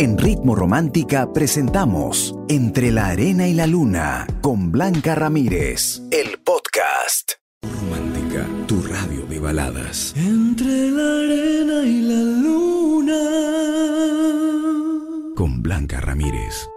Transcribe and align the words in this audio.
En 0.00 0.16
Ritmo 0.16 0.54
Romántica 0.54 1.32
presentamos 1.32 2.32
Entre 2.48 2.92
la 2.92 3.08
Arena 3.08 3.48
y 3.48 3.52
la 3.52 3.66
Luna 3.66 4.28
con 4.40 4.70
Blanca 4.70 5.16
Ramírez, 5.16 6.02
el 6.12 6.38
podcast. 6.38 7.32
Romántica, 7.62 8.46
tu 8.68 8.80
radio 8.82 9.26
de 9.26 9.40
baladas. 9.40 10.14
Entre 10.16 10.92
la 10.92 11.18
arena 11.18 11.82
y 11.82 12.00
la 12.02 12.22
luna. 12.44 13.18
Con 15.34 15.64
Blanca 15.64 16.00
Ramírez. 16.00 16.68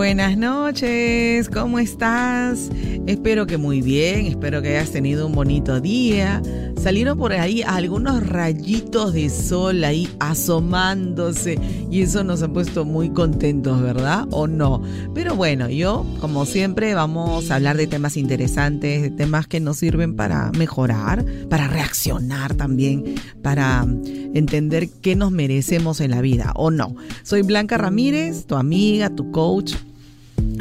Buenas 0.00 0.38
noches, 0.38 1.50
¿cómo 1.50 1.78
estás? 1.78 2.70
Espero 3.06 3.46
que 3.46 3.58
muy 3.58 3.82
bien, 3.82 4.24
espero 4.24 4.62
que 4.62 4.70
hayas 4.70 4.92
tenido 4.92 5.26
un 5.26 5.34
bonito 5.34 5.78
día. 5.78 6.40
Salieron 6.82 7.18
por 7.18 7.34
ahí 7.34 7.60
algunos 7.60 8.26
rayitos 8.26 9.12
de 9.12 9.28
sol 9.28 9.84
ahí 9.84 10.08
asomándose 10.18 11.58
y 11.90 12.00
eso 12.00 12.24
nos 12.24 12.42
ha 12.42 12.48
puesto 12.48 12.86
muy 12.86 13.10
contentos, 13.10 13.82
¿verdad? 13.82 14.26
¿O 14.30 14.46
no? 14.46 14.80
Pero 15.14 15.36
bueno, 15.36 15.68
yo, 15.68 16.06
como 16.18 16.46
siempre, 16.46 16.94
vamos 16.94 17.50
a 17.50 17.56
hablar 17.56 17.76
de 17.76 17.86
temas 17.86 18.16
interesantes, 18.16 19.02
de 19.02 19.10
temas 19.10 19.48
que 19.48 19.60
nos 19.60 19.76
sirven 19.76 20.16
para 20.16 20.50
mejorar, 20.52 21.26
para 21.50 21.68
reaccionar 21.68 22.54
también, 22.54 23.16
para 23.42 23.86
entender 24.32 24.88
qué 25.02 25.14
nos 25.14 25.30
merecemos 25.30 26.00
en 26.00 26.12
la 26.12 26.22
vida, 26.22 26.54
¿o 26.56 26.70
no? 26.70 26.96
Soy 27.22 27.42
Blanca 27.42 27.76
Ramírez, 27.76 28.46
tu 28.46 28.54
amiga, 28.54 29.10
tu 29.10 29.30
coach 29.30 29.74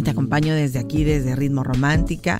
te 0.03 0.09
acompaño 0.09 0.53
desde 0.53 0.79
aquí, 0.79 1.03
desde 1.03 1.35
Ritmo 1.35 1.63
Romántica. 1.63 2.39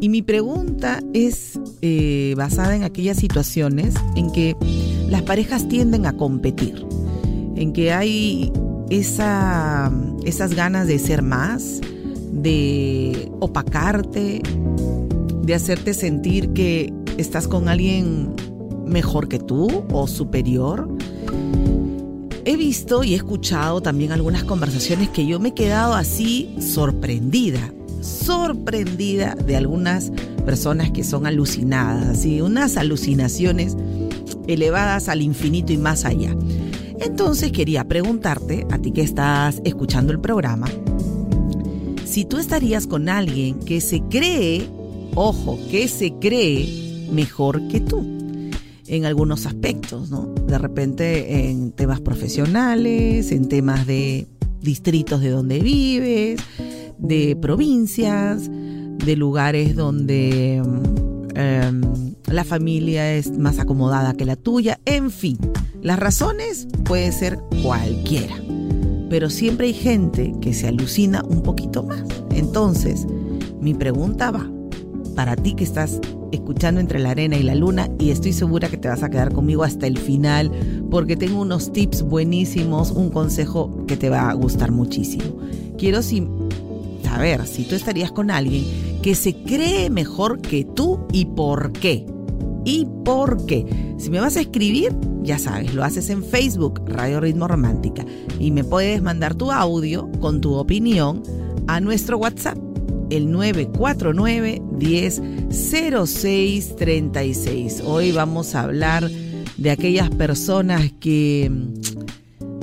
Y 0.00 0.08
mi 0.08 0.22
pregunta 0.22 1.00
es 1.14 1.58
eh, 1.80 2.34
basada 2.36 2.76
en 2.76 2.84
aquellas 2.84 3.16
situaciones 3.16 3.94
en 4.14 4.30
que 4.30 4.56
las 5.08 5.22
parejas 5.22 5.68
tienden 5.68 6.06
a 6.06 6.16
competir, 6.16 6.86
en 7.56 7.72
que 7.72 7.92
hay 7.92 8.52
esa, 8.90 9.90
esas 10.24 10.54
ganas 10.54 10.86
de 10.86 10.98
ser 10.98 11.22
más, 11.22 11.80
de 12.32 13.30
opacarte, 13.40 14.42
de 15.42 15.54
hacerte 15.54 15.94
sentir 15.94 16.50
que 16.50 16.92
estás 17.16 17.48
con 17.48 17.68
alguien 17.68 18.34
mejor 18.86 19.28
que 19.28 19.38
tú 19.38 19.84
o 19.90 20.06
superior 20.06 20.88
he 22.46 22.56
visto 22.56 23.02
y 23.02 23.12
he 23.12 23.16
escuchado 23.16 23.82
también 23.82 24.12
algunas 24.12 24.44
conversaciones 24.44 25.08
que 25.10 25.26
yo 25.26 25.40
me 25.40 25.48
he 25.48 25.54
quedado 25.54 25.94
así 25.94 26.56
sorprendida, 26.60 27.72
sorprendida 28.00 29.34
de 29.34 29.56
algunas 29.56 30.12
personas 30.44 30.92
que 30.92 31.02
son 31.02 31.26
alucinadas, 31.26 32.06
así 32.06 32.40
unas 32.40 32.76
alucinaciones 32.76 33.76
elevadas 34.46 35.08
al 35.08 35.22
infinito 35.22 35.72
y 35.72 35.76
más 35.76 36.04
allá. 36.04 36.36
Entonces 37.00 37.50
quería 37.50 37.82
preguntarte, 37.88 38.64
a 38.70 38.78
ti 38.78 38.92
que 38.92 39.02
estás 39.02 39.60
escuchando 39.64 40.12
el 40.12 40.20
programa, 40.20 40.68
si 42.04 42.24
tú 42.24 42.38
estarías 42.38 42.86
con 42.86 43.08
alguien 43.08 43.58
que 43.58 43.80
se 43.80 44.02
cree, 44.02 44.68
ojo, 45.16 45.58
que 45.68 45.88
se 45.88 46.12
cree 46.12 47.08
mejor 47.10 47.66
que 47.66 47.80
tú 47.80 48.15
en 48.88 49.04
algunos 49.04 49.46
aspectos, 49.46 50.10
¿no? 50.10 50.26
De 50.46 50.58
repente 50.58 51.48
en 51.48 51.72
temas 51.72 52.00
profesionales, 52.00 53.32
en 53.32 53.48
temas 53.48 53.86
de 53.86 54.26
distritos 54.60 55.20
de 55.20 55.30
donde 55.30 55.60
vives, 55.60 56.40
de 56.98 57.36
provincias, 57.36 58.48
de 58.50 59.16
lugares 59.16 59.76
donde 59.76 60.56
em, 61.34 61.80
la 62.26 62.44
familia 62.44 63.14
es 63.14 63.36
más 63.38 63.58
acomodada 63.58 64.14
que 64.14 64.24
la 64.24 64.36
tuya, 64.36 64.80
en 64.84 65.10
fin, 65.10 65.38
las 65.82 65.98
razones 65.98 66.66
puede 66.84 67.12
ser 67.12 67.38
cualquiera, 67.62 68.36
pero 69.08 69.30
siempre 69.30 69.68
hay 69.68 69.74
gente 69.74 70.34
que 70.40 70.52
se 70.52 70.66
alucina 70.66 71.22
un 71.22 71.42
poquito 71.42 71.82
más. 71.82 72.02
Entonces, 72.30 73.06
mi 73.60 73.74
pregunta 73.74 74.30
va, 74.30 74.50
para 75.16 75.34
ti 75.34 75.54
que 75.54 75.64
estás 75.64 75.98
escuchando 76.30 76.80
entre 76.80 77.00
la 77.00 77.10
arena 77.10 77.36
y 77.36 77.42
la 77.42 77.54
luna 77.54 77.88
y 77.98 78.10
estoy 78.10 78.32
segura 78.32 78.68
que 78.68 78.76
te 78.76 78.88
vas 78.88 79.02
a 79.02 79.08
quedar 79.08 79.32
conmigo 79.32 79.64
hasta 79.64 79.86
el 79.86 79.98
final 79.98 80.52
porque 80.90 81.16
tengo 81.16 81.40
unos 81.40 81.72
tips 81.72 82.02
buenísimos, 82.02 82.92
un 82.92 83.10
consejo 83.10 83.84
que 83.86 83.96
te 83.96 84.10
va 84.10 84.30
a 84.30 84.34
gustar 84.34 84.70
muchísimo. 84.70 85.24
Quiero 85.78 86.00
saber 86.02 87.46
si 87.46 87.64
tú 87.64 87.74
estarías 87.74 88.12
con 88.12 88.30
alguien 88.30 88.64
que 89.02 89.14
se 89.14 89.34
cree 89.34 89.90
mejor 89.90 90.40
que 90.40 90.64
tú 90.64 91.00
y 91.12 91.24
por 91.24 91.72
qué. 91.72 92.06
¿Y 92.64 92.86
por 93.04 93.46
qué? 93.46 93.94
Si 93.96 94.10
me 94.10 94.20
vas 94.20 94.36
a 94.36 94.40
escribir, 94.40 94.92
ya 95.22 95.38
sabes, 95.38 95.72
lo 95.72 95.84
haces 95.84 96.10
en 96.10 96.24
Facebook, 96.24 96.82
Radio 96.86 97.20
Ritmo 97.20 97.46
Romántica, 97.46 98.04
y 98.40 98.50
me 98.50 98.64
puedes 98.64 99.00
mandar 99.02 99.34
tu 99.36 99.52
audio 99.52 100.10
con 100.20 100.40
tu 100.40 100.54
opinión 100.54 101.22
a 101.68 101.80
nuestro 101.80 102.18
WhatsApp 102.18 102.65
el 103.10 103.30
949 103.30 104.62
10 104.78 105.22
0636. 105.50 107.82
Hoy 107.84 108.12
vamos 108.12 108.54
a 108.54 108.62
hablar 108.62 109.10
de 109.56 109.70
aquellas 109.70 110.10
personas 110.10 110.92
que 111.00 111.50
mm, 111.50 111.74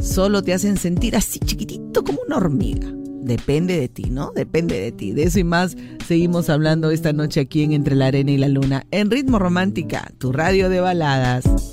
solo 0.01 0.43
te 0.43 0.53
hacen 0.53 0.77
sentir 0.77 1.15
así 1.15 1.39
chiquitito 1.39 2.03
como 2.03 2.19
una 2.25 2.37
hormiga. 2.37 2.91
Depende 3.23 3.79
de 3.79 3.87
ti, 3.87 4.09
¿no? 4.09 4.31
Depende 4.35 4.79
de 4.79 4.91
ti. 4.91 5.13
De 5.13 5.23
eso 5.23 5.39
y 5.39 5.45
más 5.45 5.77
seguimos 6.05 6.49
hablando 6.49 6.91
esta 6.91 7.13
noche 7.13 7.39
aquí 7.39 7.63
en 7.63 7.71
Entre 7.71 7.95
la 7.95 8.07
Arena 8.07 8.31
y 8.31 8.37
la 8.37 8.49
Luna, 8.49 8.85
en 8.91 9.09
Ritmo 9.09 9.39
Romántica, 9.39 10.11
tu 10.17 10.33
radio 10.33 10.67
de 10.69 10.81
baladas. 10.81 11.72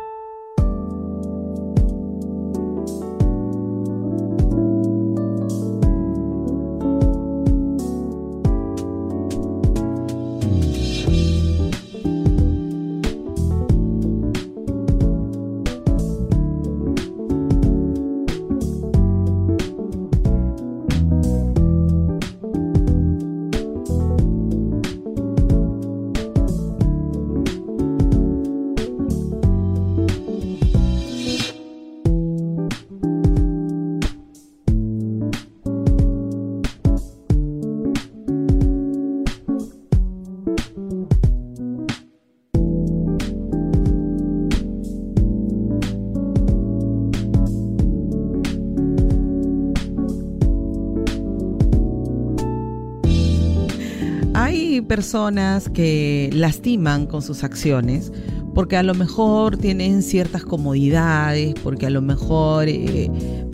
Personas 54.91 55.69
que 55.69 56.29
lastiman 56.33 57.05
con 57.05 57.21
sus 57.21 57.45
acciones 57.45 58.11
porque 58.53 58.75
a 58.75 58.83
lo 58.83 58.93
mejor 58.93 59.55
tienen 59.55 60.03
ciertas 60.03 60.43
comodidades, 60.43 61.53
porque 61.63 61.85
a 61.85 61.89
lo 61.89 62.01
mejor 62.01 62.67
eh, 62.67 63.09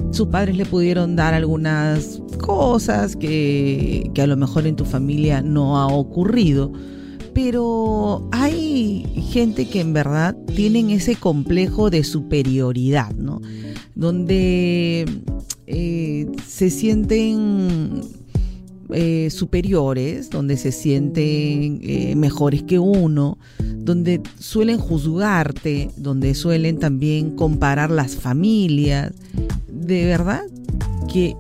sus 0.10 0.30
padres 0.30 0.58
le 0.58 0.66
pudieron 0.66 1.16
dar 1.16 1.36
algunas 1.36 2.20
cosas 2.40 3.16
que, 3.16 4.10
que 4.16 4.22
a 4.24 4.26
lo 4.26 4.36
mejor 4.36 4.66
en 4.66 4.76
tu 4.76 4.84
familia 4.84 5.44
no 5.44 5.78
ha 5.78 5.86
ocurrido. 5.86 6.72
Pero 7.36 8.28
hay 8.32 9.06
gente 9.32 9.70
que 9.70 9.82
en 9.82 9.94
verdad 9.94 10.36
tienen 10.56 10.90
ese 10.90 11.18
complejo 11.18 11.92
de 11.92 12.04
superioridad, 12.04 13.14
¿no? 13.14 13.42
Donde 13.94 15.06
eh, 15.68 16.32
se 16.48 16.72
sienten 16.72 18.02
eh, 18.94 19.30
superiores, 19.30 20.30
donde 20.30 20.58
se 20.58 20.72
sienten 20.72 21.80
eh, 21.82 22.16
mejores 22.16 22.64
que 22.64 22.80
uno, 22.80 23.38
donde 23.60 24.22
suelen 24.40 24.78
juzgarte, 24.78 25.90
donde 25.98 26.34
suelen 26.36 26.80
también 26.80 27.36
comparar 27.36 27.92
las 27.92 28.16
familias. 28.16 29.14
De 29.68 30.06
verdad 30.06 30.44
que 31.12 31.36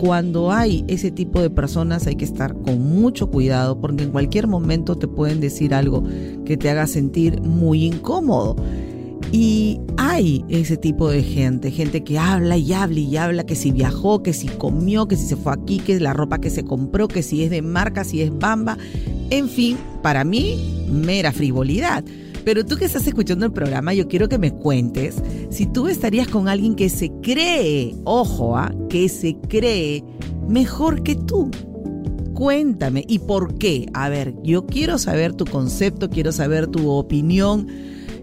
cuando 0.00 0.50
hay 0.50 0.82
ese 0.88 1.10
tipo 1.10 1.42
de 1.42 1.50
personas 1.50 2.06
hay 2.06 2.16
que 2.16 2.24
estar 2.24 2.54
con 2.54 2.80
mucho 2.80 3.30
cuidado 3.30 3.78
porque 3.78 4.04
en 4.04 4.10
cualquier 4.10 4.46
momento 4.46 4.96
te 4.96 5.06
pueden 5.06 5.40
decir 5.40 5.74
algo 5.74 6.02
que 6.46 6.56
te 6.56 6.70
haga 6.70 6.86
sentir 6.86 7.42
muy 7.42 7.84
incómodo. 7.84 8.56
Y 9.32 9.80
hay 9.96 10.44
ese 10.48 10.76
tipo 10.76 11.08
de 11.08 11.22
gente, 11.22 11.70
gente 11.70 12.02
que 12.02 12.18
habla 12.18 12.56
y 12.56 12.72
habla 12.72 12.98
y 12.98 13.16
habla, 13.16 13.46
que 13.46 13.54
si 13.54 13.70
viajó, 13.70 14.22
que 14.22 14.32
si 14.32 14.48
comió, 14.48 15.06
que 15.06 15.16
si 15.16 15.26
se 15.26 15.36
fue 15.36 15.52
aquí, 15.52 15.78
que 15.78 16.00
la 16.00 16.12
ropa 16.12 16.40
que 16.40 16.50
se 16.50 16.64
compró, 16.64 17.06
que 17.06 17.22
si 17.22 17.44
es 17.44 17.50
de 17.50 17.62
marca, 17.62 18.02
si 18.02 18.22
es 18.22 18.36
bamba. 18.36 18.76
En 19.30 19.48
fin, 19.48 19.78
para 20.02 20.24
mí, 20.24 20.86
mera 20.90 21.30
frivolidad. 21.30 22.04
Pero 22.44 22.64
tú 22.64 22.76
que 22.76 22.86
estás 22.86 23.06
escuchando 23.06 23.46
el 23.46 23.52
programa, 23.52 23.94
yo 23.94 24.08
quiero 24.08 24.28
que 24.28 24.38
me 24.38 24.52
cuentes 24.52 25.22
si 25.50 25.66
tú 25.66 25.86
estarías 25.86 26.26
con 26.26 26.48
alguien 26.48 26.74
que 26.74 26.88
se 26.88 27.12
cree, 27.22 27.94
ojo, 28.04 28.56
¿ah? 28.56 28.74
que 28.88 29.08
se 29.08 29.36
cree 29.48 30.02
mejor 30.48 31.04
que 31.04 31.14
tú. 31.14 31.50
Cuéntame, 32.34 33.04
¿y 33.06 33.18
por 33.20 33.58
qué? 33.58 33.86
A 33.92 34.08
ver, 34.08 34.34
yo 34.42 34.66
quiero 34.66 34.98
saber 34.98 35.34
tu 35.34 35.44
concepto, 35.44 36.08
quiero 36.08 36.32
saber 36.32 36.66
tu 36.66 36.88
opinión 36.88 37.68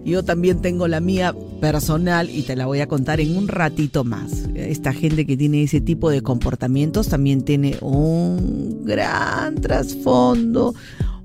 yo 0.08 0.24
también 0.24 0.62
tengo 0.62 0.88
la 0.88 1.02
mía 1.02 1.36
personal 1.60 2.30
y 2.30 2.44
te 2.44 2.56
la 2.56 2.66
voy 2.66 2.80
a 2.80 2.88
contar 2.88 3.20
en 3.20 3.36
un 3.36 3.50
ratito 3.50 4.06
más. 4.06 4.48
Esta 4.56 4.94
gente 4.94 5.26
que 5.26 5.36
tiene 5.36 5.64
ese 5.64 5.82
tipo 5.82 6.10
de 6.10 6.22
comportamientos 6.22 7.10
también 7.10 7.44
tiene 7.44 7.78
un 7.82 8.86
gran 8.86 9.56
trasfondo, 9.56 10.74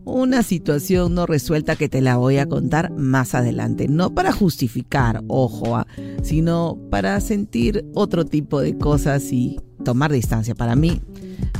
una 0.04 0.42
situación 0.42 1.14
no 1.14 1.26
resuelta 1.26 1.76
que 1.76 1.88
te 1.88 2.00
la 2.00 2.16
voy 2.16 2.38
a 2.38 2.46
contar 2.46 2.90
más 2.90 3.36
adelante. 3.36 3.86
No 3.86 4.14
para 4.14 4.32
justificar, 4.32 5.22
ojo, 5.28 5.76
ah, 5.76 5.86
sino 6.22 6.76
para 6.90 7.20
sentir 7.20 7.84
otro 7.94 8.24
tipo 8.24 8.60
de 8.60 8.76
cosas 8.76 9.32
y 9.32 9.60
tomar 9.84 10.12
distancia. 10.12 10.56
Para 10.56 10.74
mí 10.74 11.00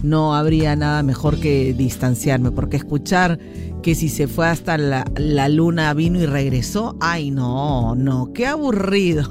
no 0.02 0.34
habría 0.34 0.74
nada 0.76 1.02
mejor 1.02 1.38
que 1.38 1.74
distanciarme, 1.74 2.50
porque 2.50 2.76
escuchar 2.76 3.38
que 3.82 3.94
si 3.94 4.08
se 4.08 4.28
fue 4.28 4.46
hasta 4.46 4.78
la, 4.78 5.04
luna 5.48 5.92
vino 5.92 6.20
y 6.20 6.26
regresó, 6.26 6.96
ay 7.00 7.30
no, 7.30 7.94
no, 7.94 8.32
qué 8.32 8.46
aburrido, 8.46 9.24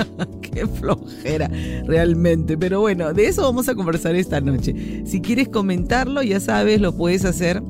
qué 0.42 0.66
flojera 0.66 1.50
realmente. 1.86 2.56
Pero 2.56 2.80
bueno, 2.80 3.12
de 3.12 3.26
eso 3.26 3.42
vamos 3.42 3.68
a 3.68 3.74
conversar 3.74 4.14
esta 4.14 4.40
noche. 4.40 5.02
Si 5.06 5.20
quieres 5.20 5.48
comentarlo, 5.48 6.22
ya 6.22 6.38
sabes, 6.38 6.80
lo 6.80 6.94
puedes 6.94 7.24
hacer 7.24 7.62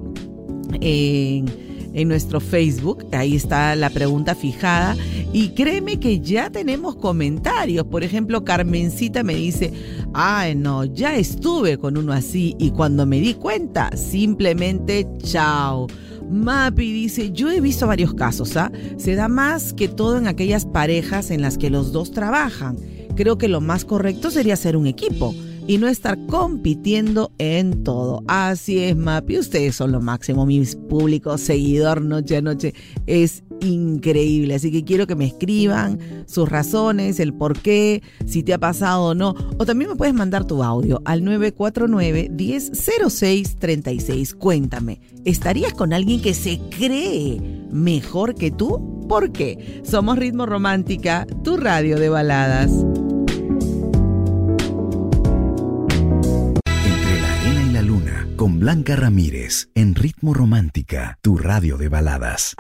en, 0.81 1.47
en 1.95 2.09
nuestro 2.09 2.41
Facebook, 2.41 3.07
ahí 3.13 3.37
está 3.37 3.75
la 3.77 3.89
pregunta 3.91 4.35
fijada. 4.35 4.97
Y 5.33 5.51
créeme 5.51 5.99
que 5.99 6.21
ya 6.21 6.51
tenemos 6.51 6.97
comentarios. 6.97 7.87
Por 7.87 8.05
ejemplo, 8.05 8.45
Carmencita 8.45 9.23
me 9.23 9.35
dice, 9.35 9.73
ay 10.15 10.55
no, 10.55 10.85
ya 10.85 11.17
estuve 11.17 11.77
con 11.79 11.97
uno 11.97 12.13
así 12.13 12.57
y 12.59 12.71
cuando 12.71 13.05
me 13.05 13.21
di 13.21 13.35
cuenta, 13.35 13.91
simplemente 13.97 15.07
chao. 15.19 15.87
Mapi 16.31 16.93
dice, 16.93 17.33
yo 17.33 17.51
he 17.51 17.61
visto 17.61 17.87
varios 17.87 18.15
casos, 18.15 18.57
¿ah? 18.57 18.73
Se 18.97 19.15
da 19.15 19.29
más 19.29 19.75
que 19.75 19.89
todo 19.89 20.17
en 20.17 20.27
aquellas 20.27 20.65
parejas 20.65 21.31
en 21.31 21.43
las 21.43 21.59
que 21.59 21.69
los 21.69 21.93
dos 21.93 22.13
trabajan. 22.13 22.79
Creo 23.15 23.37
que 23.37 23.49
lo 23.49 23.61
más 23.61 23.85
correcto 23.85 24.31
sería 24.31 24.57
ser 24.57 24.77
un 24.77 24.87
equipo 24.87 25.35
y 25.67 25.79
no 25.79 25.89
estar 25.89 26.19
compitiendo 26.27 27.33
en 27.39 27.85
todo. 27.85 28.23
Así 28.27 28.79
es, 28.81 28.97
Mapi, 28.97 29.39
ustedes 29.39 29.77
son 29.77 29.93
lo 29.93 30.01
máximo, 30.01 30.47
mi 30.47 30.65
público 30.89 31.39
seguidor 31.39 32.03
noche 32.03 32.37
a 32.37 32.43
noche 32.43 32.75
es 33.07 33.45
increíble, 33.61 34.55
así 34.55 34.71
que 34.71 34.85
quiero 34.85 35.07
que 35.07 35.15
me 35.15 35.27
escriban 35.27 35.99
sus 36.27 36.49
razones, 36.49 37.21
el 37.21 37.33
por 37.33 37.59
qué, 37.59 38.03
si 38.27 38.43
te 38.43 38.55
ha 38.55 38.59
pasado 38.59 39.05
o 39.05 39.15
no, 39.15 39.35
o 39.59 39.65
también 39.65 39.91
me 39.91 39.97
puedes 39.97 40.15
mandar 40.15 40.45
tu 40.45 40.63
audio 40.63 41.01
al 41.05 41.25
949 41.25 42.31
1006 42.31 43.57
36. 43.57 44.35
Cuéntame, 44.35 45.01
¿estarías 45.25 45.73
con 45.73 45.93
alguien 45.93 46.21
que 46.21 46.35
se 46.35 46.61
cree 46.71 47.41
mejor 47.71 48.35
que 48.35 48.51
tú? 48.51 49.07
¿Por 49.09 49.33
qué? 49.33 49.83
Somos 49.85 50.19
Ritmo 50.19 50.47
Romántica, 50.47 51.27
tu 51.43 51.57
radio 51.57 51.99
de 51.99 52.09
baladas. 52.09 52.71
Con 58.37 58.59
Blanca 58.59 58.97
Ramírez 58.97 59.69
en 59.75 59.95
Ritmo 59.95 60.35
Romántica, 60.35 61.19
tu 61.23 61.37
radio 61.39 61.77
de 61.77 61.89
baladas. 61.89 62.57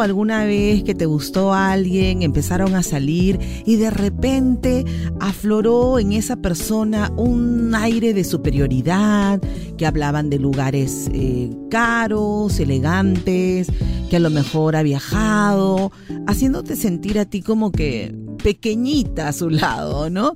Alguna 0.00 0.44
vez 0.44 0.82
que 0.82 0.94
te 0.94 1.06
gustó 1.06 1.52
alguien, 1.52 2.22
empezaron 2.22 2.74
a 2.74 2.82
salir 2.82 3.38
y 3.64 3.76
de 3.76 3.90
repente 3.90 4.84
afloró 5.20 5.98
en 5.98 6.12
esa 6.12 6.36
persona 6.36 7.12
un 7.16 7.74
aire 7.74 8.14
de 8.14 8.24
superioridad, 8.24 9.40
que 9.76 9.86
hablaban 9.86 10.30
de 10.30 10.38
lugares 10.38 11.10
eh, 11.12 11.50
caros, 11.70 12.58
elegantes, 12.60 13.68
que 14.08 14.16
a 14.16 14.20
lo 14.20 14.30
mejor 14.30 14.76
ha 14.76 14.82
viajado, 14.82 15.92
haciéndote 16.26 16.76
sentir 16.76 17.18
a 17.18 17.24
ti 17.24 17.42
como 17.42 17.72
que 17.72 18.14
pequeñita 18.42 19.28
a 19.28 19.32
su 19.32 19.50
lado, 19.50 20.08
¿no? 20.10 20.32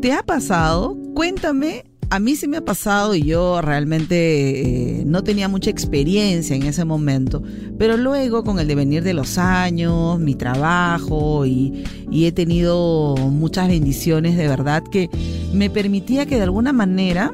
¿Te 0.00 0.12
ha 0.12 0.22
pasado? 0.22 0.96
Cuéntame 1.14 1.89
a 2.10 2.18
mí 2.18 2.34
sí 2.34 2.48
me 2.48 2.56
ha 2.56 2.64
pasado 2.64 3.14
y 3.14 3.22
yo 3.22 3.62
realmente 3.62 5.00
eh, 5.00 5.04
no 5.06 5.22
tenía 5.22 5.48
mucha 5.48 5.70
experiencia 5.70 6.56
en 6.56 6.64
ese 6.64 6.84
momento, 6.84 7.40
pero 7.78 7.96
luego 7.96 8.42
con 8.42 8.58
el 8.58 8.66
devenir 8.66 9.04
de 9.04 9.14
los 9.14 9.38
años, 9.38 10.18
mi 10.18 10.34
trabajo 10.34 11.46
y, 11.46 11.84
y 12.10 12.26
he 12.26 12.32
tenido 12.32 13.14
muchas 13.16 13.68
bendiciones 13.68 14.36
de 14.36 14.48
verdad 14.48 14.82
que 14.82 15.08
me 15.52 15.70
permitía 15.70 16.26
que 16.26 16.34
de 16.34 16.42
alguna 16.42 16.72
manera 16.72 17.32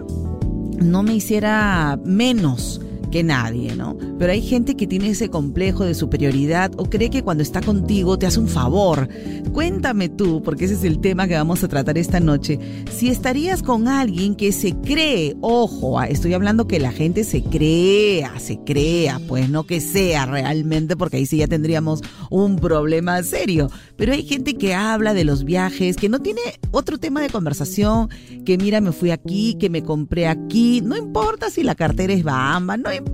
no 0.79 1.03
me 1.03 1.15
hiciera 1.15 1.99
menos 2.05 2.83
nadie, 3.23 3.75
¿no? 3.77 3.97
Pero 4.19 4.33
hay 4.33 4.43
gente 4.43 4.77
que 4.77 4.87
tiene 4.87 5.11
ese 5.11 5.29
complejo 5.29 5.85
de 5.85 5.95
superioridad 5.95 6.73
o 6.77 6.89
cree 6.89 7.11
que 7.11 7.23
cuando 7.23 7.43
está 7.43 7.61
contigo 7.61 8.19
te 8.19 8.27
hace 8.27 8.41
un 8.41 8.49
favor. 8.49 9.09
Cuéntame 9.53 10.09
tú, 10.09 10.43
porque 10.43 10.67
ese 10.67 10.75
es 10.75 10.85
el 10.85 11.01
tema 11.01 11.29
que 11.29 11.35
vamos 11.35 11.63
a 11.65 11.69
tratar 11.69 11.99
esta 11.99 12.21
noche, 12.21 12.59
si 12.91 13.09
estarías 13.09 13.63
con 13.63 13.89
alguien 13.89 14.35
que 14.35 14.53
se 14.53 14.75
cree, 14.75 15.37
ojo, 15.41 15.99
ah, 15.99 16.07
estoy 16.07 16.35
hablando 16.35 16.67
que 16.67 16.79
la 16.79 16.93
gente 16.93 17.25
se 17.25 17.43
crea, 17.43 18.39
se 18.39 18.59
crea, 18.65 19.21
pues 19.27 19.49
no 19.49 19.65
que 19.65 19.81
sea 19.81 20.27
realmente, 20.27 20.97
porque 20.97 21.19
ahí 21.19 21.27
sí 21.27 21.39
ya 21.39 21.47
tendríamos 21.47 22.03
un 22.31 22.57
problema 22.57 23.23
serio. 23.23 23.71
Pero 23.97 24.13
hay 24.13 24.23
gente 24.25 24.55
que 24.55 24.75
habla 24.75 25.15
de 25.15 25.25
los 25.25 25.45
viajes, 25.45 25.97
que 25.97 26.09
no 26.09 26.21
tiene 26.21 26.41
otro 26.71 26.99
tema 26.99 27.21
de 27.21 27.31
conversación, 27.31 28.09
que 28.45 28.59
mira, 28.59 28.81
me 28.81 28.93
fui 28.93 29.11
aquí, 29.11 29.57
que 29.59 29.71
me 29.71 29.83
compré 29.83 30.27
aquí, 30.27 30.81
no 30.83 30.97
importa 30.97 31.51
si 31.51 31.63
la 31.63 31.75
cartera 31.75 32.13
es 32.13 32.23
bamba, 32.23 32.77
no 32.77 32.93
importa, 32.93 33.06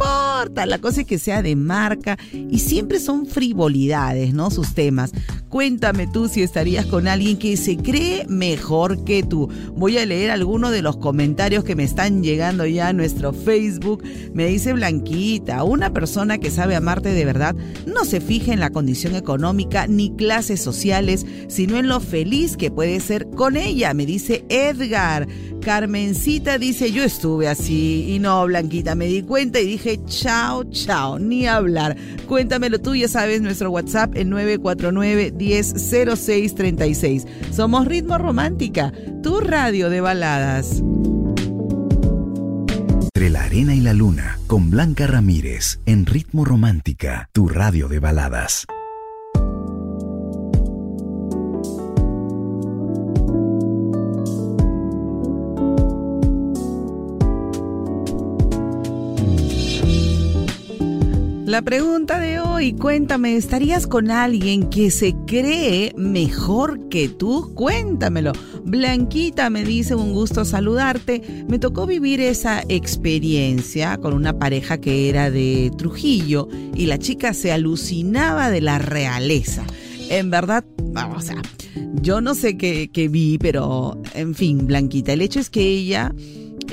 la 0.66 0.78
cosa 0.78 1.02
es 1.02 1.06
que 1.06 1.18
sea 1.18 1.42
de 1.42 1.56
marca 1.56 2.18
y 2.32 2.58
siempre 2.58 3.00
son 3.00 3.26
frivolidades, 3.26 4.32
¿no? 4.34 4.50
Sus 4.50 4.74
temas. 4.74 5.12
Cuéntame 5.48 6.06
tú 6.06 6.28
si 6.28 6.42
estarías 6.42 6.86
con 6.86 7.06
alguien 7.08 7.38
que 7.38 7.56
se 7.56 7.76
cree 7.76 8.24
mejor 8.26 9.04
que 9.04 9.22
tú. 9.22 9.50
Voy 9.76 9.98
a 9.98 10.06
leer 10.06 10.30
algunos 10.30 10.70
de 10.70 10.80
los 10.80 10.96
comentarios 10.96 11.62
que 11.64 11.76
me 11.76 11.84
están 11.84 12.22
llegando 12.22 12.64
ya 12.64 12.88
a 12.88 12.92
nuestro 12.92 13.32
Facebook. 13.32 14.02
Me 14.32 14.46
dice 14.46 14.72
Blanquita, 14.72 15.62
una 15.64 15.92
persona 15.92 16.38
que 16.38 16.50
sabe 16.50 16.74
amarte 16.74 17.10
de 17.10 17.24
verdad 17.24 17.54
no 17.86 18.04
se 18.04 18.20
fija 18.20 18.52
en 18.52 18.60
la 18.60 18.70
condición 18.70 19.14
económica 19.14 19.86
ni 19.86 20.14
clases 20.16 20.62
sociales, 20.62 21.26
sino 21.48 21.76
en 21.76 21.88
lo 21.88 22.00
feliz 22.00 22.56
que 22.56 22.70
puede 22.70 23.00
ser 23.00 23.28
con 23.30 23.56
ella, 23.56 23.92
me 23.92 24.06
dice 24.06 24.44
Edgar. 24.48 25.28
Carmencita 25.62 26.58
dice, 26.58 26.92
yo 26.92 27.02
estuve 27.04 27.48
así 27.48 28.12
y 28.12 28.18
no, 28.18 28.44
Blanquita, 28.44 28.94
me 28.94 29.06
di 29.06 29.22
cuenta 29.22 29.58
y 29.60 29.66
dije, 29.66 29.98
chao, 30.06 30.64
chao, 30.64 31.18
ni 31.18 31.46
hablar. 31.46 31.96
Cuéntamelo 32.26 32.78
tú, 32.80 32.94
ya 32.94 33.08
sabes, 33.08 33.40
nuestro 33.40 33.70
WhatsApp 33.70 34.14
en 34.16 34.30
949-100636. 34.32 37.26
Somos 37.52 37.86
Ritmo 37.86 38.18
Romántica, 38.18 38.92
tu 39.22 39.40
radio 39.40 39.88
de 39.88 40.00
baladas. 40.00 40.82
Entre 43.14 43.30
la 43.30 43.44
arena 43.44 43.74
y 43.74 43.80
la 43.80 43.94
luna, 43.94 44.38
con 44.46 44.70
Blanca 44.70 45.06
Ramírez, 45.06 45.80
en 45.86 46.04
Ritmo 46.06 46.44
Romántica, 46.44 47.28
tu 47.32 47.48
radio 47.48 47.88
de 47.88 48.00
baladas. 48.00 48.66
La 61.52 61.60
pregunta 61.60 62.18
de 62.18 62.40
hoy, 62.40 62.72
cuéntame, 62.72 63.36
¿estarías 63.36 63.86
con 63.86 64.10
alguien 64.10 64.70
que 64.70 64.90
se 64.90 65.14
cree 65.26 65.92
mejor 65.98 66.88
que 66.88 67.10
tú? 67.10 67.52
Cuéntamelo. 67.54 68.32
Blanquita 68.64 69.50
me 69.50 69.62
dice, 69.62 69.94
un 69.94 70.14
gusto 70.14 70.46
saludarte. 70.46 71.44
Me 71.48 71.58
tocó 71.58 71.84
vivir 71.84 72.22
esa 72.22 72.62
experiencia 72.70 73.98
con 73.98 74.14
una 74.14 74.38
pareja 74.38 74.80
que 74.80 75.10
era 75.10 75.30
de 75.30 75.70
Trujillo 75.76 76.48
y 76.74 76.86
la 76.86 76.98
chica 76.98 77.34
se 77.34 77.52
alucinaba 77.52 78.48
de 78.48 78.62
la 78.62 78.78
realeza. 78.78 79.62
En 80.08 80.30
verdad, 80.30 80.64
o 81.14 81.20
sea, 81.20 81.42
yo 82.00 82.22
no 82.22 82.34
sé 82.34 82.56
qué, 82.56 83.08
vi, 83.10 83.36
pero 83.36 84.00
en 84.14 84.34
fin, 84.34 84.66
Blanquita, 84.66 85.12
el 85.12 85.20
hecho 85.20 85.38
es 85.38 85.50
que 85.50 85.60
ella... 85.60 86.14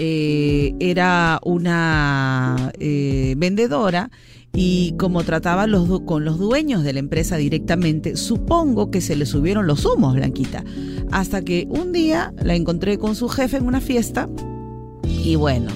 Eh, 0.01 0.75
era 0.79 1.41
una 1.43 2.71
eh, 2.79 3.33
vendedora 3.37 4.09
y 4.53 4.93
como 4.97 5.23
trataba 5.23 5.67
los 5.67 6.01
con 6.01 6.25
los 6.25 6.39
dueños 6.39 6.83
de 6.83 6.93
la 6.93 6.99
empresa 6.99 7.37
directamente, 7.37 8.15
supongo 8.15 8.91
que 8.91 9.01
se 9.01 9.15
le 9.15 9.25
subieron 9.25 9.67
los 9.67 9.85
humos, 9.85 10.15
Blanquita. 10.15 10.63
Hasta 11.11 11.41
que 11.41 11.67
un 11.69 11.91
día 11.91 12.33
la 12.41 12.55
encontré 12.55 12.97
con 12.97 13.15
su 13.15 13.29
jefe 13.29 13.57
en 13.57 13.67
una 13.67 13.81
fiesta 13.81 14.29
y 15.23 15.35
bueno, 15.35 15.71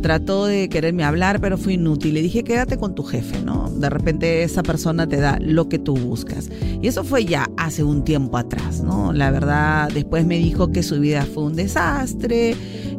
trató 0.00 0.46
de 0.46 0.68
quererme 0.68 1.04
hablar, 1.04 1.40
pero 1.40 1.58
fue 1.58 1.74
inútil. 1.74 2.14
Le 2.14 2.22
dije, 2.22 2.44
quédate 2.44 2.78
con 2.78 2.94
tu 2.94 3.02
jefe, 3.02 3.40
¿no? 3.42 3.70
De 3.70 3.90
repente 3.90 4.42
esa 4.42 4.62
persona 4.62 5.06
te 5.06 5.18
da 5.18 5.38
lo 5.40 5.68
que 5.68 5.78
tú 5.78 5.94
buscas. 5.96 6.50
Y 6.82 6.88
eso 6.88 7.04
fue 7.04 7.24
ya 7.24 7.48
hace 7.56 7.84
un 7.84 8.04
tiempo 8.04 8.36
atrás, 8.38 8.82
¿no? 8.82 9.12
La 9.12 9.30
verdad, 9.30 9.90
después 9.92 10.26
me 10.26 10.38
dijo 10.38 10.72
que 10.72 10.82
su 10.82 11.00
vida 11.00 11.26
fue 11.26 11.44
un 11.44 11.56
desastre, 11.56 12.56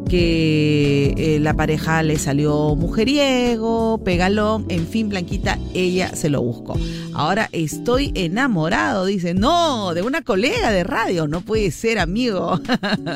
que 0.09 1.13
eh, 1.17 1.39
la 1.39 1.53
pareja 1.53 2.03
le 2.03 2.17
salió 2.17 2.75
mujeriego, 2.75 4.01
pegalón, 4.03 4.65
en 4.69 4.87
fin, 4.87 5.09
Blanquita, 5.09 5.57
ella 5.73 6.15
se 6.15 6.29
lo 6.29 6.41
buscó. 6.41 6.77
Ahora 7.13 7.49
estoy 7.51 8.11
enamorado, 8.15 9.05
dice, 9.05 9.33
no, 9.33 9.93
de 9.93 10.01
una 10.01 10.21
colega 10.21 10.71
de 10.71 10.83
radio, 10.83 11.27
no 11.27 11.41
puede 11.41 11.71
ser, 11.71 11.99
amigo. 11.99 12.59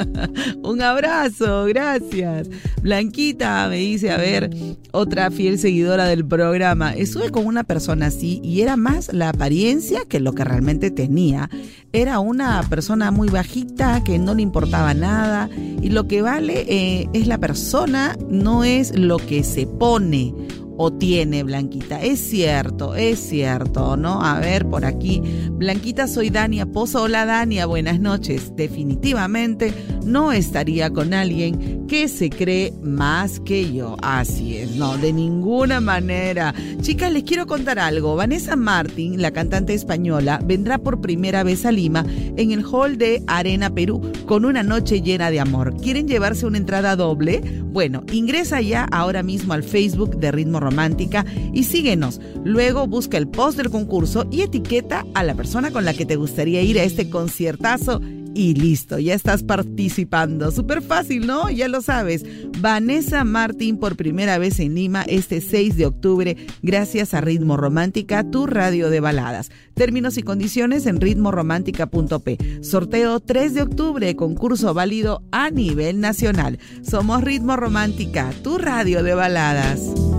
Un 0.63 0.81
abrazo, 0.81 1.65
gracias. 1.65 2.49
Blanquita 2.81 3.67
me 3.69 3.77
dice, 3.77 4.11
a 4.11 4.17
ver, 4.17 4.49
otra 4.91 5.31
fiel 5.31 5.59
seguidora 5.59 6.05
del 6.05 6.25
programa, 6.25 6.93
estuve 6.93 7.29
con 7.29 7.45
una 7.45 7.63
persona 7.63 8.07
así 8.07 8.41
y 8.43 8.61
era 8.61 8.77
más 8.77 9.13
la 9.13 9.29
apariencia 9.29 10.01
que 10.07 10.19
lo 10.19 10.33
que 10.33 10.43
realmente 10.43 10.91
tenía. 10.91 11.49
Era 11.93 12.19
una 12.19 12.61
persona 12.69 13.11
muy 13.11 13.29
bajita, 13.29 14.03
que 14.03 14.19
no 14.19 14.33
le 14.33 14.41
importaba 14.41 14.93
nada 14.93 15.49
y 15.81 15.89
lo 15.89 16.07
que 16.07 16.21
vale 16.21 16.74
eh, 16.75 17.07
es 17.13 17.25
la 17.25 17.37
persona, 17.37 18.17
no 18.29 18.65
es 18.65 18.97
lo 18.99 19.17
que 19.17 19.45
se 19.45 19.65
pone 19.65 20.33
o 20.77 20.91
tiene 20.93 21.43
Blanquita. 21.43 22.01
Es 22.01 22.19
cierto, 22.19 22.95
es 22.95 23.19
cierto, 23.19 23.97
¿no? 23.97 24.21
A 24.21 24.39
ver, 24.39 24.65
por 24.65 24.85
aquí. 24.85 25.21
Blanquita, 25.51 26.07
soy 26.07 26.29
Dania 26.29 26.65
Pozo. 26.65 27.03
Hola 27.03 27.25
Dania, 27.25 27.65
buenas 27.65 27.99
noches. 27.99 28.55
Definitivamente 28.55 29.73
no 30.03 30.31
estaría 30.31 30.89
con 30.89 31.13
alguien 31.13 31.85
que 31.87 32.07
se 32.07 32.29
cree 32.29 32.73
más 32.81 33.39
que 33.39 33.73
yo. 33.73 33.95
Así 34.01 34.57
es, 34.57 34.75
no, 34.75 34.97
de 34.97 35.13
ninguna 35.13 35.79
manera. 35.79 36.53
Chicas, 36.81 37.11
les 37.11 37.23
quiero 37.23 37.45
contar 37.47 37.79
algo. 37.79 38.15
Vanessa 38.15 38.55
Martín, 38.55 39.21
la 39.21 39.31
cantante 39.31 39.73
española, 39.73 40.39
vendrá 40.43 40.77
por 40.77 41.01
primera 41.01 41.43
vez 41.43 41.65
a 41.65 41.71
Lima 41.71 42.05
en 42.37 42.51
el 42.51 42.65
hall 42.65 42.97
de 42.97 43.23
Arena 43.27 43.73
Perú 43.73 44.01
con 44.25 44.45
una 44.45 44.63
noche 44.63 45.01
llena 45.01 45.31
de 45.31 45.39
amor. 45.39 45.75
¿Quieren 45.77 46.07
llevarse 46.07 46.45
una 46.45 46.57
entrada 46.57 46.95
doble? 46.95 47.41
Bueno, 47.65 48.03
ingresa 48.11 48.61
ya 48.61 48.85
ahora 48.85 49.21
mismo 49.23 49.53
al 49.53 49.63
Facebook 49.63 50.17
de 50.17 50.31
Ritmo 50.31 50.59
romántica 50.65 51.25
y 51.53 51.63
síguenos. 51.63 52.19
Luego 52.43 52.87
busca 52.87 53.17
el 53.17 53.27
post 53.27 53.57
del 53.57 53.69
concurso 53.69 54.27
y 54.31 54.41
etiqueta 54.41 55.05
a 55.13 55.23
la 55.23 55.35
persona 55.35 55.71
con 55.71 55.85
la 55.85 55.93
que 55.93 56.05
te 56.05 56.15
gustaría 56.15 56.61
ir 56.61 56.79
a 56.79 56.83
este 56.83 57.09
conciertazo 57.09 58.01
y 58.35 58.53
listo, 58.53 58.99
ya 58.99 59.13
estás 59.13 59.43
participando. 59.43 60.51
Súper 60.51 60.81
fácil, 60.81 61.25
¿no? 61.25 61.49
Ya 61.49 61.69
lo 61.69 61.81
sabes. 61.81 62.25
Vanessa 62.59 63.23
Martín 63.23 63.77
por 63.77 63.95
primera 63.95 64.37
vez 64.37 64.59
en 64.59 64.75
Lima 64.75 65.03
este 65.07 65.39
6 65.39 65.77
de 65.77 65.85
octubre 65.85 66.35
gracias 66.61 67.13
a 67.13 67.21
Ritmo 67.21 67.55
Romántica, 67.55 68.29
tu 68.29 68.45
radio 68.45 68.89
de 68.89 68.99
baladas. 68.99 69.51
Términos 69.73 70.17
y 70.17 70.23
condiciones 70.23 70.85
en 70.85 70.99
ritmoromántica.p. 70.99 72.37
Sorteo 72.61 73.21
3 73.21 73.53
de 73.53 73.61
octubre, 73.61 74.15
concurso 74.15 74.73
válido 74.73 75.23
a 75.31 75.49
nivel 75.49 76.01
nacional. 76.01 76.59
Somos 76.81 77.23
Ritmo 77.23 77.55
Romántica, 77.55 78.31
tu 78.43 78.57
radio 78.57 79.01
de 79.01 79.13
baladas. 79.13 80.14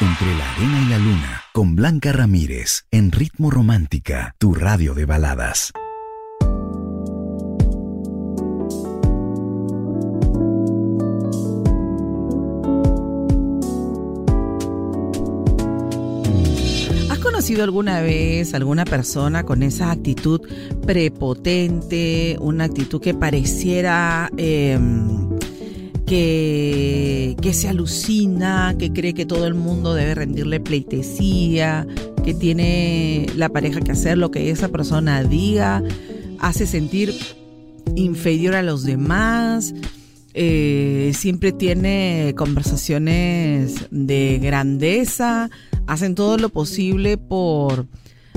Entre 0.00 0.32
la 0.36 0.48
arena 0.52 0.80
y 0.80 0.88
la 0.90 0.98
luna, 0.98 1.42
con 1.52 1.74
Blanca 1.74 2.12
Ramírez, 2.12 2.84
en 2.92 3.10
Ritmo 3.10 3.50
Romántica, 3.50 4.36
tu 4.38 4.54
radio 4.54 4.94
de 4.94 5.06
baladas. 5.06 5.72
¿Has 17.10 17.18
conocido 17.18 17.64
alguna 17.64 18.00
vez 18.00 18.54
alguna 18.54 18.84
persona 18.84 19.42
con 19.42 19.64
esa 19.64 19.90
actitud 19.90 20.40
prepotente, 20.86 22.36
una 22.38 22.66
actitud 22.66 23.00
que 23.00 23.14
pareciera... 23.14 24.30
Em, 24.36 25.28
que, 26.08 26.57
que 27.48 27.54
se 27.54 27.66
alucina, 27.66 28.76
que 28.78 28.92
cree 28.92 29.14
que 29.14 29.24
todo 29.24 29.46
el 29.46 29.54
mundo 29.54 29.94
debe 29.94 30.14
rendirle 30.14 30.60
pleitesía, 30.60 31.86
que 32.22 32.34
tiene 32.34 33.26
la 33.36 33.48
pareja 33.48 33.80
que 33.80 33.90
hacer 33.90 34.18
lo 34.18 34.30
que 34.30 34.50
esa 34.50 34.68
persona 34.68 35.24
diga, 35.24 35.82
hace 36.40 36.66
sentir 36.66 37.14
inferior 37.96 38.54
a 38.54 38.62
los 38.62 38.84
demás, 38.84 39.72
eh, 40.34 41.12
siempre 41.14 41.52
tiene 41.52 42.34
conversaciones 42.36 43.86
de 43.90 44.38
grandeza, 44.42 45.48
hacen 45.86 46.14
todo 46.14 46.36
lo 46.36 46.50
posible 46.50 47.16
por 47.16 47.86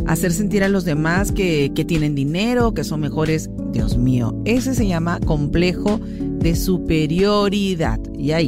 hacer 0.07 0.31
sentir 0.31 0.63
a 0.63 0.69
los 0.69 0.85
demás 0.85 1.33
que, 1.33 1.73
que 1.75 1.83
tienen 1.83 2.15
dinero, 2.15 2.73
que 2.73 2.85
son 2.85 3.01
mejores. 3.01 3.49
Dios 3.73 3.97
mío, 3.97 4.41
ese 4.45 4.73
se 4.73 4.87
llama 4.87 5.19
complejo 5.19 5.99
de 6.39 6.55
superioridad. 6.55 7.99
Y 8.17 8.31
hay 8.31 8.47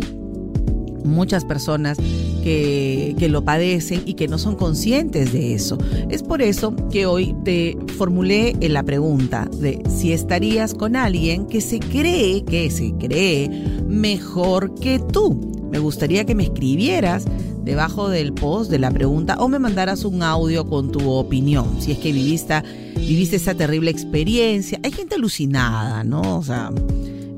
muchas 1.04 1.46
personas 1.46 1.98
que, 2.44 3.16
que, 3.18 3.30
lo 3.30 3.44
padecen 3.44 4.04
y 4.06 4.16
que 4.16 4.28
no 4.28 4.38
son 4.38 4.56
conscientes 4.56 5.34
de 5.34 5.54
eso. 5.54 5.78
Es 6.10 6.24
por 6.24 6.42
eso 6.42 6.76
que 6.92 7.06
hoy 7.06 7.36
te 7.44 7.78
formulé 7.98 8.56
la 8.62 8.84
pregunta 8.84 9.50
de 9.60 9.82
si 9.90 10.12
estarías 10.14 10.74
con 10.74 10.96
alguien 10.96 11.46
que 11.46 11.62
se 11.62 11.80
cree, 11.80 12.44
que 12.44 12.70
se 12.70 12.94
cree 12.94 13.50
mejor 13.88 14.76
que 14.76 15.00
tú. 15.00 15.54
Me 15.72 15.80
gustaría 15.80 16.26
que 16.26 16.36
me 16.36 16.44
escribieras 16.44 17.26
debajo 17.64 18.10
del 18.10 18.34
post 18.34 18.70
de 18.70 18.80
la 18.80 18.92
pregunta 18.92 19.38
o 19.40 19.48
me 19.48 19.60
mandaras 19.60 20.06
un 20.06 20.22
audio 20.22 20.68
con 20.68 20.92
tu 20.92 21.10
opinión, 21.10 21.82
si 21.82 21.94
es 21.94 21.98
que 21.98 22.12
viviste, 22.12 22.62
viviste 22.96 23.38
esa 23.38 23.56
terrible 23.56 23.90
experiencia. 23.90 24.80
Hay 24.84 24.92
gente 24.92 25.16
alucinada, 25.16 26.04
¿no? 26.04 26.38
O 26.38 26.44
sea, 26.44 26.72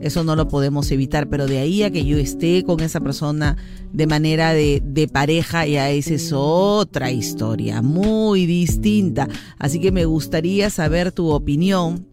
eso 0.06 0.24
no 0.24 0.36
lo 0.36 0.48
podemos 0.48 0.92
evitar, 0.92 1.28
pero 1.28 1.48
de 1.48 1.58
ahí 1.58 1.82
a 1.82 1.90
que 1.90 2.06
yo 2.06 2.20
esté 2.20 2.64
con 2.64 2.80
esa 2.80 3.00
persona 3.00 3.58
de 3.92 4.06
manera 4.06 4.54
de, 4.54 5.10
pareja, 5.12 5.66
ya 5.66 5.90
esa 5.90 6.14
es 6.14 6.32
otra 6.32 7.10
historia, 7.10 7.82
muy 7.82 8.46
distinta. 8.46 9.28
Así 9.58 9.80
que 9.80 9.92
me 9.92 10.06
gustaría 10.06 10.70
saber 10.70 11.12
tu 11.12 11.32
opinión. 11.32 12.06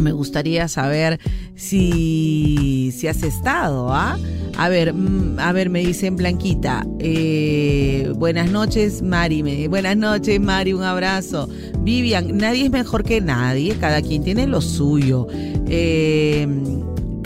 Me 0.00 0.10
gustaría 0.10 0.66
saber 0.66 1.20
si, 1.54 2.92
si 2.96 3.06
has 3.06 3.22
estado, 3.22 3.92
¿ah? 3.92 4.18
A 4.56 4.68
ver, 4.68 4.92
mm, 4.92 5.38
a 5.38 5.52
ver, 5.52 5.70
me 5.70 5.78
dicen 5.78 6.16
Blanquita. 6.16 6.84
Eh, 6.98 8.12
buenas 8.16 8.50
noches, 8.50 9.00
Mari. 9.00 9.68
buenas 9.68 9.96
noches, 9.96 10.40
Mari. 10.40 10.72
Un 10.72 10.82
abrazo. 10.82 11.48
Vivian, 11.82 12.36
nadie 12.36 12.64
es 12.64 12.70
mejor 12.72 13.04
que 13.04 13.20
nadie. 13.20 13.76
Cada 13.76 14.02
quien 14.02 14.24
tiene 14.24 14.48
lo 14.48 14.60
suyo. 14.60 15.28
Eh, 15.68 16.46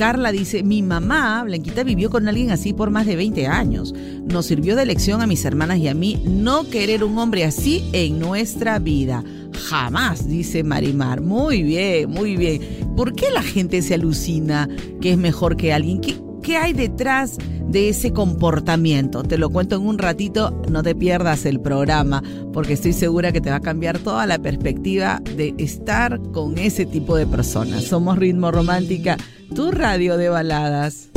Carla 0.02 0.32
dice, 0.32 0.64
mi 0.64 0.82
mamá, 0.82 1.44
Blanquita, 1.44 1.84
vivió 1.84 2.10
con 2.10 2.26
alguien 2.26 2.50
así 2.50 2.72
por 2.72 2.90
más 2.90 3.06
de 3.06 3.14
20 3.14 3.46
años. 3.46 3.94
Nos 4.24 4.46
sirvió 4.46 4.74
de 4.74 4.84
lección 4.84 5.22
a 5.22 5.28
mis 5.28 5.44
hermanas 5.44 5.78
y 5.78 5.86
a 5.86 5.94
mí 5.94 6.20
no 6.26 6.68
querer 6.68 7.04
un 7.04 7.16
hombre 7.18 7.44
así 7.44 7.88
en 7.92 8.18
nuestra 8.18 8.80
vida. 8.80 9.22
Jamás, 9.68 10.26
dice 10.26 10.64
Marimar. 10.64 11.20
Muy 11.20 11.62
bien, 11.62 12.10
muy 12.10 12.36
bien. 12.36 12.60
¿Por 12.96 13.14
qué 13.14 13.30
la 13.30 13.44
gente 13.44 13.80
se 13.80 13.94
alucina 13.94 14.68
que 15.00 15.12
es 15.12 15.18
mejor 15.18 15.56
que 15.56 15.72
alguien? 15.72 16.00
¿Qué, 16.00 16.16
qué 16.42 16.56
hay 16.56 16.72
detrás 16.72 17.38
de 17.66 17.88
ese 17.88 18.12
comportamiento? 18.12 19.22
Te 19.22 19.38
lo 19.38 19.50
cuento 19.50 19.76
en 19.76 19.82
un 19.82 19.98
ratito, 19.98 20.60
no 20.68 20.82
te 20.82 20.94
pierdas 20.94 21.46
el 21.46 21.60
programa, 21.60 22.22
porque 22.52 22.74
estoy 22.74 22.92
segura 22.92 23.32
que 23.32 23.40
te 23.40 23.50
va 23.50 23.56
a 23.56 23.60
cambiar 23.60 23.98
toda 23.98 24.26
la 24.26 24.38
perspectiva 24.38 25.22
de 25.36 25.54
estar 25.56 26.20
con 26.32 26.58
ese 26.58 26.84
tipo 26.84 27.16
de 27.16 27.26
personas. 27.26 27.84
Somos 27.84 28.18
Ritmo 28.18 28.50
Romántica 28.50 29.16
tu 29.54 29.70
radio 29.70 30.16
de 30.16 30.28
baladas. 30.28 31.10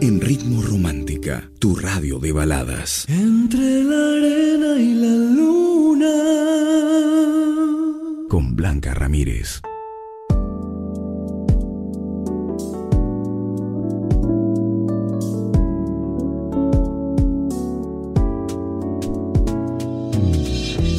En 0.00 0.20
Ritmo 0.20 0.62
Romántica, 0.62 1.50
tu 1.58 1.74
radio 1.74 2.18
de 2.18 2.32
baladas. 2.32 3.06
Entre 3.08 3.82
la 3.84 4.12
arena 4.16 4.80
y 4.80 4.94
la 4.94 5.14
luna. 5.36 6.51
Con 8.32 8.56
Blanca 8.56 8.94
Ramírez. 8.94 9.60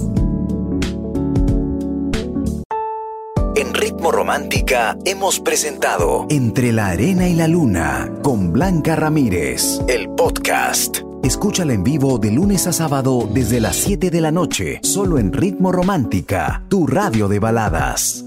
En 3.56 3.74
Ritmo 3.74 4.12
Romántica 4.12 4.98
hemos 5.06 5.40
presentado 5.40 6.26
Entre 6.30 6.72
la 6.72 6.88
Arena 6.88 7.30
y 7.30 7.36
la 7.36 7.48
Luna 7.48 8.12
con 8.24 8.52
Blanca 8.52 8.96
Ramírez, 8.96 9.80
el 9.88 10.10
podcast. 10.10 11.02
Escúchala 11.24 11.74
en 11.74 11.84
vivo 11.84 12.18
de 12.18 12.32
lunes 12.32 12.66
a 12.68 12.74
sábado 12.74 13.30
desde 13.32 13.62
las 13.62 13.76
7 13.76 14.10
de 14.10 14.22
la 14.22 14.32
noche, 14.32 14.80
solo 14.82 15.20
en 15.20 15.32
Ritmo 15.32 15.72
Romántica, 15.72 16.64
tu 16.68 16.88
radio 16.88 17.28
de 17.28 17.40
baladas. 17.40 18.26